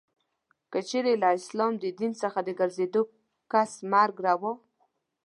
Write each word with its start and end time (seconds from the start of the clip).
که 0.71 0.79
چیري 0.89 1.13
له 1.21 1.27
اسلام 1.37 1.73
د 1.79 1.83
دین 1.99 2.11
څخه 2.21 2.39
د 2.43 2.49
ګرځېدلې 2.59 3.01
کس 3.51 3.71
مرګ 3.91 4.15
روا. 4.27 4.53